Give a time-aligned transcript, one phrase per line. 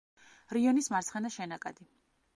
[0.57, 1.91] რიონის მარცხენა შენაკადი.